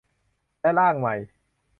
[0.61, 1.15] และร่างใหม่